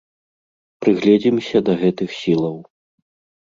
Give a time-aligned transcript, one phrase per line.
[0.85, 2.57] Прыгледзімся да гэтых сілаў.